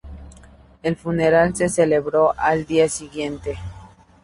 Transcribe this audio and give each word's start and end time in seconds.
El 0.81 0.95
funeral 0.95 1.55
se 1.55 1.69
celebró 1.69 2.33
al 2.35 2.65
día 2.65 2.89
siguiente. 2.89 3.59